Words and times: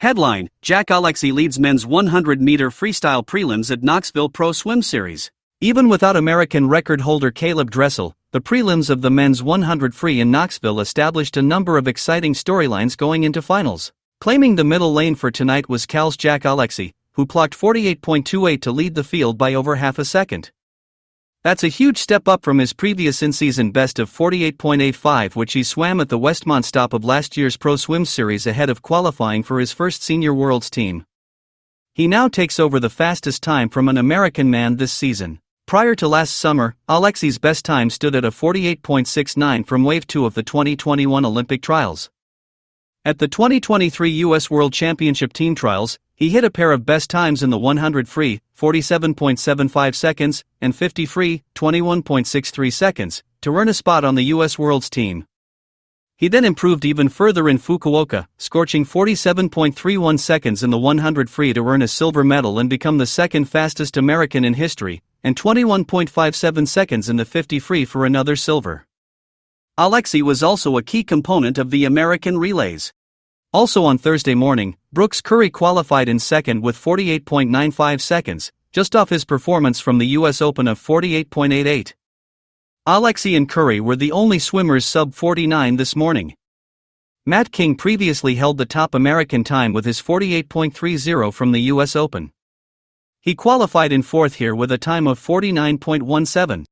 Headline 0.00 0.48
Jack 0.62 0.86
Alexy 0.86 1.30
leads 1.30 1.58
men's 1.58 1.84
100 1.84 2.40
meter 2.40 2.70
freestyle 2.70 3.22
prelims 3.22 3.70
at 3.70 3.82
Knoxville 3.82 4.30
Pro 4.30 4.50
Swim 4.50 4.80
Series. 4.80 5.30
Even 5.60 5.90
without 5.90 6.16
American 6.16 6.70
record 6.70 7.02
holder 7.02 7.30
Caleb 7.30 7.70
Dressel, 7.70 8.16
the 8.30 8.40
prelims 8.40 8.88
of 8.88 9.02
the 9.02 9.10
men's 9.10 9.42
100 9.42 9.94
free 9.94 10.18
in 10.18 10.30
Knoxville 10.30 10.80
established 10.80 11.36
a 11.36 11.42
number 11.42 11.76
of 11.76 11.86
exciting 11.86 12.32
storylines 12.32 12.96
going 12.96 13.24
into 13.24 13.42
finals. 13.42 13.92
Claiming 14.22 14.56
the 14.56 14.64
middle 14.64 14.94
lane 14.94 15.16
for 15.16 15.30
tonight 15.30 15.68
was 15.68 15.84
Cal's 15.84 16.16
Jack 16.16 16.44
Alexy, 16.44 16.94
who 17.12 17.26
clocked 17.26 17.54
48.28 17.54 18.62
to 18.62 18.72
lead 18.72 18.94
the 18.94 19.04
field 19.04 19.36
by 19.36 19.52
over 19.52 19.76
half 19.76 19.98
a 19.98 20.06
second. 20.06 20.50
That's 21.42 21.64
a 21.64 21.68
huge 21.68 21.96
step 21.96 22.28
up 22.28 22.42
from 22.42 22.58
his 22.58 22.74
previous 22.74 23.22
in 23.22 23.32
season 23.32 23.70
best 23.70 23.98
of 23.98 24.10
48.85, 24.10 25.34
which 25.34 25.54
he 25.54 25.62
swam 25.62 25.98
at 25.98 26.10
the 26.10 26.18
Westmont 26.18 26.64
stop 26.64 26.92
of 26.92 27.02
last 27.02 27.34
year's 27.34 27.56
Pro 27.56 27.76
Swim 27.76 28.04
Series 28.04 28.46
ahead 28.46 28.68
of 28.68 28.82
qualifying 28.82 29.42
for 29.42 29.58
his 29.58 29.72
first 29.72 30.02
Senior 30.02 30.34
Worlds 30.34 30.68
team. 30.68 31.06
He 31.94 32.06
now 32.06 32.28
takes 32.28 32.60
over 32.60 32.78
the 32.78 32.90
fastest 32.90 33.42
time 33.42 33.70
from 33.70 33.88
an 33.88 33.96
American 33.96 34.50
man 34.50 34.76
this 34.76 34.92
season. 34.92 35.40
Prior 35.66 35.94
to 35.94 36.08
last 36.08 36.34
summer, 36.34 36.76
Alexy's 36.88 37.38
best 37.38 37.64
time 37.64 37.88
stood 37.88 38.14
at 38.14 38.24
a 38.24 38.30
48.69 38.30 39.66
from 39.66 39.82
Wave 39.82 40.06
2 40.06 40.26
of 40.26 40.34
the 40.34 40.42
2021 40.42 41.24
Olympic 41.24 41.62
trials. 41.62 42.10
At 43.02 43.18
the 43.18 43.28
2023 43.28 44.10
U.S. 44.10 44.50
World 44.50 44.74
Championship 44.74 45.32
Team 45.32 45.54
Trials, 45.54 45.98
he 46.20 46.28
hit 46.28 46.44
a 46.44 46.50
pair 46.50 46.70
of 46.70 46.84
best 46.84 47.08
times 47.08 47.42
in 47.42 47.48
the 47.48 47.58
100 47.58 48.06
free, 48.06 48.42
47.75 48.54 49.94
seconds, 49.94 50.44
and 50.60 50.76
50 50.76 51.06
free, 51.06 51.42
21.63 51.54 52.70
seconds, 52.70 53.22
to 53.40 53.56
earn 53.56 53.70
a 53.70 53.72
spot 53.72 54.04
on 54.04 54.16
the 54.16 54.24
U.S. 54.24 54.58
Worlds 54.58 54.90
team. 54.90 55.24
He 56.18 56.28
then 56.28 56.44
improved 56.44 56.84
even 56.84 57.08
further 57.08 57.48
in 57.48 57.56
Fukuoka, 57.56 58.26
scorching 58.36 58.84
47.31 58.84 60.18
seconds 60.18 60.62
in 60.62 60.68
the 60.68 60.76
100 60.76 61.30
free 61.30 61.54
to 61.54 61.66
earn 61.66 61.80
a 61.80 61.88
silver 61.88 62.22
medal 62.22 62.58
and 62.58 62.68
become 62.68 62.98
the 62.98 63.06
second 63.06 63.46
fastest 63.46 63.96
American 63.96 64.44
in 64.44 64.52
history, 64.52 65.00
and 65.24 65.36
21.57 65.36 66.68
seconds 66.68 67.08
in 67.08 67.16
the 67.16 67.24
50 67.24 67.58
free 67.58 67.86
for 67.86 68.04
another 68.04 68.36
silver. 68.36 68.84
Alexy 69.78 70.20
was 70.20 70.42
also 70.42 70.76
a 70.76 70.82
key 70.82 71.02
component 71.02 71.56
of 71.56 71.70
the 71.70 71.86
American 71.86 72.36
relays. 72.36 72.92
Also 73.52 73.82
on 73.84 73.98
Thursday 73.98 74.36
morning, 74.36 74.76
Brooks 74.92 75.20
Curry 75.20 75.50
qualified 75.50 76.08
in 76.08 76.20
second 76.20 76.62
with 76.62 76.76
48.95 76.76 78.00
seconds, 78.00 78.52
just 78.70 78.94
off 78.94 79.08
his 79.08 79.24
performance 79.24 79.80
from 79.80 79.98
the 79.98 80.06
US 80.18 80.40
Open 80.40 80.68
of 80.68 80.78
48.88. 80.78 81.94
Alexy 82.86 83.34
and 83.34 83.48
Curry 83.48 83.80
were 83.80 83.96
the 83.96 84.12
only 84.12 84.38
swimmers 84.38 84.86
sub 84.86 85.14
49 85.14 85.76
this 85.76 85.96
morning. 85.96 86.36
Matt 87.26 87.50
King 87.50 87.74
previously 87.74 88.36
held 88.36 88.56
the 88.56 88.66
top 88.66 88.94
American 88.94 89.42
time 89.42 89.72
with 89.72 89.84
his 89.84 90.00
48.30 90.00 91.34
from 91.34 91.50
the 91.50 91.62
US 91.62 91.96
Open. 91.96 92.30
He 93.20 93.34
qualified 93.34 93.90
in 93.90 94.02
fourth 94.02 94.36
here 94.36 94.54
with 94.54 94.70
a 94.70 94.78
time 94.78 95.08
of 95.08 95.18
49.17. 95.18 96.66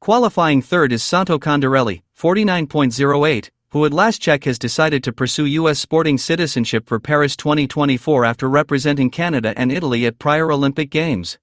Qualifying 0.00 0.62
third 0.62 0.92
is 0.92 1.02
Santo 1.02 1.38
Condorelli, 1.38 2.00
49.08, 2.18 3.50
who 3.72 3.84
at 3.84 3.92
last 3.92 4.20
check 4.20 4.44
has 4.44 4.58
decided 4.58 5.04
to 5.04 5.12
pursue 5.12 5.46
U.S. 5.46 5.78
sporting 5.78 6.18
citizenship 6.18 6.88
for 6.88 6.98
Paris 6.98 7.36
2024 7.36 8.24
after 8.24 8.48
representing 8.48 9.10
Canada 9.10 9.54
and 9.56 9.70
Italy 9.70 10.06
at 10.06 10.18
prior 10.18 10.50
Olympic 10.50 10.90
Games. 10.90 11.38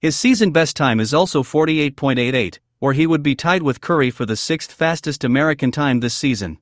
His 0.00 0.16
season 0.16 0.50
best 0.50 0.76
time 0.76 1.00
is 1.00 1.14
also 1.14 1.42
48.88, 1.42 2.58
or 2.78 2.92
he 2.92 3.06
would 3.06 3.22
be 3.22 3.34
tied 3.34 3.62
with 3.62 3.80
Curry 3.80 4.10
for 4.10 4.26
the 4.26 4.36
sixth 4.36 4.70
fastest 4.70 5.24
American 5.24 5.70
time 5.70 6.00
this 6.00 6.14
season. 6.14 6.58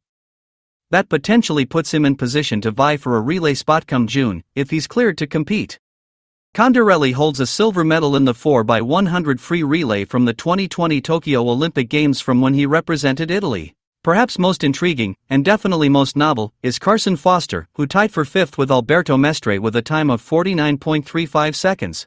That 0.90 1.08
potentially 1.08 1.64
puts 1.64 1.92
him 1.92 2.04
in 2.04 2.14
position 2.14 2.60
to 2.60 2.70
vie 2.70 2.96
for 2.96 3.16
a 3.16 3.20
relay 3.20 3.54
spot 3.54 3.88
come 3.88 4.06
June, 4.06 4.44
if 4.54 4.70
he's 4.70 4.86
cleared 4.86 5.18
to 5.18 5.26
compete. 5.26 5.80
Condorelli 6.54 7.12
holds 7.12 7.40
a 7.40 7.46
silver 7.46 7.82
medal 7.84 8.14
in 8.14 8.24
the 8.24 8.32
4x100 8.32 9.40
free 9.40 9.62
relay 9.64 10.04
from 10.04 10.24
the 10.24 10.34
2020 10.34 11.00
Tokyo 11.00 11.40
Olympic 11.42 11.88
Games 11.88 12.20
from 12.20 12.40
when 12.40 12.54
he 12.54 12.64
represented 12.64 13.30
Italy. 13.30 13.74
Perhaps 14.08 14.38
most 14.38 14.64
intriguing, 14.64 15.16
and 15.28 15.44
definitely 15.44 15.90
most 15.90 16.16
novel, 16.16 16.54
is 16.62 16.78
Carson 16.78 17.14
Foster, 17.14 17.68
who 17.74 17.86
tied 17.86 18.10
for 18.10 18.24
fifth 18.24 18.56
with 18.56 18.70
Alberto 18.70 19.18
Mestre 19.18 19.60
with 19.60 19.76
a 19.76 19.82
time 19.82 20.08
of 20.08 20.22
49.35 20.22 21.54
seconds. 21.54 22.06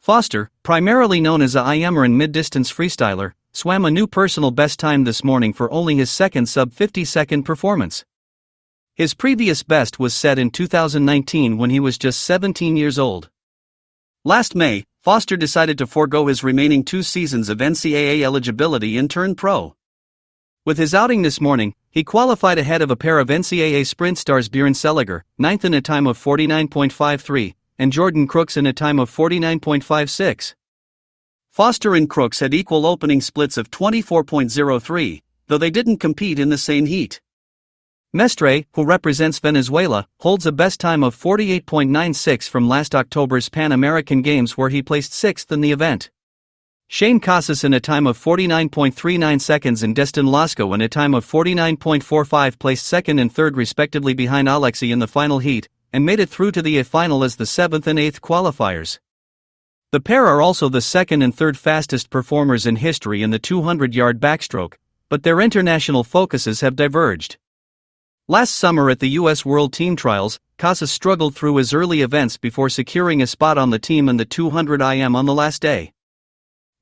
Foster, 0.00 0.50
primarily 0.64 1.20
known 1.20 1.42
as 1.42 1.54
a 1.54 1.62
and 1.62 2.18
mid-distance 2.18 2.72
freestyler, 2.72 3.34
swam 3.52 3.84
a 3.84 3.90
new 3.92 4.08
personal 4.08 4.50
best 4.50 4.80
time 4.80 5.04
this 5.04 5.22
morning 5.22 5.52
for 5.52 5.70
only 5.70 5.94
his 5.94 6.10
second 6.10 6.46
sub-50 6.46 7.06
second 7.06 7.44
performance. 7.44 8.04
His 8.96 9.14
previous 9.14 9.62
best 9.62 10.00
was 10.00 10.12
set 10.12 10.40
in 10.40 10.50
2019 10.50 11.56
when 11.56 11.70
he 11.70 11.78
was 11.78 11.98
just 11.98 12.20
17 12.22 12.76
years 12.76 12.98
old. 12.98 13.30
Last 14.24 14.56
May, 14.56 14.82
Foster 14.98 15.36
decided 15.36 15.78
to 15.78 15.86
forego 15.86 16.26
his 16.26 16.42
remaining 16.42 16.82
two 16.82 17.04
seasons 17.04 17.48
of 17.48 17.58
NCAA 17.58 18.22
eligibility 18.22 18.98
and 18.98 19.08
turn 19.08 19.36
pro. 19.36 19.76
With 20.66 20.78
his 20.78 20.94
outing 20.94 21.22
this 21.22 21.40
morning, 21.40 21.74
he 21.92 22.02
qualified 22.02 22.58
ahead 22.58 22.82
of 22.82 22.90
a 22.90 22.96
pair 22.96 23.20
of 23.20 23.28
NCAA 23.28 23.86
sprint 23.86 24.18
stars 24.18 24.48
Bjorn 24.48 24.72
Seliger, 24.72 25.20
ninth 25.38 25.64
in 25.64 25.72
a 25.72 25.80
time 25.80 26.08
of 26.08 26.18
49.53, 26.18 27.54
and 27.78 27.92
Jordan 27.92 28.26
Crooks 28.26 28.56
in 28.56 28.66
a 28.66 28.72
time 28.72 28.98
of 28.98 29.08
49.56. 29.08 30.54
Foster 31.50 31.94
and 31.94 32.10
Crooks 32.10 32.40
had 32.40 32.52
equal 32.52 32.84
opening 32.84 33.20
splits 33.20 33.56
of 33.56 33.70
24.03, 33.70 35.22
though 35.46 35.56
they 35.56 35.70
didn't 35.70 35.98
compete 35.98 36.40
in 36.40 36.48
the 36.48 36.58
same 36.58 36.86
heat. 36.86 37.20
Mestre, 38.12 38.64
who 38.72 38.84
represents 38.84 39.38
Venezuela, 39.38 40.08
holds 40.18 40.46
a 40.46 40.50
best 40.52 40.80
time 40.80 41.04
of 41.04 41.14
48.96 41.14 42.48
from 42.48 42.68
last 42.68 42.92
October's 42.92 43.48
Pan 43.48 43.70
American 43.70 44.20
Games 44.20 44.56
where 44.56 44.70
he 44.70 44.82
placed 44.82 45.12
sixth 45.12 45.52
in 45.52 45.60
the 45.60 45.70
event. 45.70 46.10
Shane 46.88 47.18
Casas 47.18 47.64
in 47.64 47.74
a 47.74 47.80
time 47.80 48.06
of 48.06 48.16
49.39 48.16 49.40
seconds 49.40 49.82
and 49.82 49.94
Destin 49.94 50.26
Lasco 50.26 50.72
in 50.72 50.80
a 50.80 50.88
time 50.88 51.14
of 51.14 51.26
49.45 51.26 52.58
placed 52.60 52.86
second 52.86 53.18
and 53.18 53.30
third 53.30 53.56
respectively 53.56 54.14
behind 54.14 54.48
Alexy 54.48 54.92
in 54.92 55.00
the 55.00 55.08
final 55.08 55.40
heat, 55.40 55.68
and 55.92 56.06
made 56.06 56.20
it 56.20 56.28
through 56.28 56.52
to 56.52 56.62
the 56.62 56.78
A 56.78 56.84
final 56.84 57.24
as 57.24 57.36
the 57.36 57.44
seventh 57.44 57.88
and 57.88 57.98
eighth 57.98 58.22
qualifiers. 58.22 59.00
The 59.90 60.00
pair 60.00 60.26
are 60.26 60.40
also 60.40 60.68
the 60.68 60.80
second 60.80 61.22
and 61.22 61.34
third 61.34 61.58
fastest 61.58 62.08
performers 62.08 62.66
in 62.66 62.76
history 62.76 63.20
in 63.20 63.30
the 63.30 63.40
200 63.40 63.94
yard 63.94 64.20
backstroke, 64.20 64.74
but 65.08 65.24
their 65.24 65.40
international 65.40 66.04
focuses 66.04 66.60
have 66.60 66.76
diverged. 66.76 67.36
Last 68.28 68.54
summer 68.54 68.90
at 68.90 69.00
the 69.00 69.10
U.S. 69.10 69.44
World 69.44 69.72
Team 69.72 69.96
Trials, 69.96 70.38
Casas 70.56 70.92
struggled 70.92 71.34
through 71.34 71.56
his 71.56 71.74
early 71.74 72.00
events 72.02 72.36
before 72.36 72.68
securing 72.68 73.20
a 73.22 73.26
spot 73.26 73.58
on 73.58 73.70
the 73.70 73.78
team 73.78 74.08
in 74.08 74.18
the 74.18 74.24
200 74.24 74.80
IM 74.80 75.16
on 75.16 75.26
the 75.26 75.34
last 75.34 75.60
day. 75.60 75.92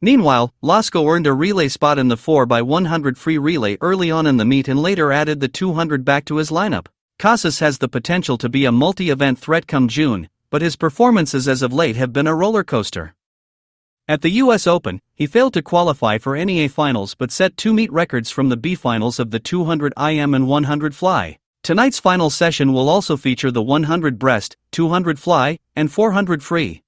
Meanwhile, 0.04 0.52
Lasco 0.62 1.08
earned 1.08 1.26
a 1.26 1.32
relay 1.32 1.68
spot 1.68 1.98
in 1.98 2.08
the 2.08 2.16
4x100 2.18 3.16
free 3.16 3.38
relay 3.38 3.78
early 3.80 4.10
on 4.10 4.26
in 4.26 4.36
the 4.36 4.44
meet 4.44 4.68
and 4.68 4.78
later 4.78 5.10
added 5.10 5.40
the 5.40 5.48
200 5.48 6.04
back 6.04 6.26
to 6.26 6.36
his 6.36 6.50
lineup. 6.50 6.88
Casas 7.18 7.60
has 7.60 7.78
the 7.78 7.88
potential 7.88 8.36
to 8.36 8.50
be 8.50 8.66
a 8.66 8.70
multi 8.70 9.08
event 9.08 9.38
threat 9.38 9.66
come 9.66 9.88
June, 9.88 10.28
but 10.50 10.60
his 10.60 10.76
performances 10.76 11.48
as 11.48 11.62
of 11.62 11.72
late 11.72 11.96
have 11.96 12.12
been 12.12 12.26
a 12.26 12.34
roller 12.34 12.62
coaster. 12.62 13.14
At 14.06 14.20
the 14.20 14.32
US 14.42 14.66
Open, 14.66 15.00
he 15.14 15.26
failed 15.26 15.54
to 15.54 15.62
qualify 15.62 16.18
for 16.18 16.36
NEA 16.36 16.68
finals 16.68 17.14
but 17.14 17.32
set 17.32 17.56
two 17.56 17.72
meet 17.72 17.90
records 17.90 18.30
from 18.30 18.50
the 18.50 18.58
B 18.58 18.74
finals 18.74 19.18
of 19.18 19.30
the 19.30 19.40
200 19.40 19.94
IM 19.98 20.34
and 20.34 20.46
100 20.46 20.94
fly. 20.94 21.38
Tonight's 21.62 21.98
final 21.98 22.28
session 22.28 22.74
will 22.74 22.90
also 22.90 23.16
feature 23.16 23.50
the 23.50 23.62
100 23.62 24.18
breast, 24.18 24.58
200 24.70 25.18
fly, 25.18 25.58
and 25.74 25.90
400 25.90 26.42
free. 26.42 26.83